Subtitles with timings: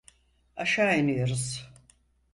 [0.55, 1.69] Aşağı iniyoruz.